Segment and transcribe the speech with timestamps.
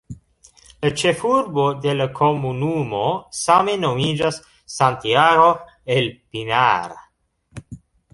[0.83, 3.01] La ĉefurbo de la komunumo
[3.39, 4.39] same nomiĝas
[4.77, 5.45] "Santiago
[5.97, 6.97] el Pinar".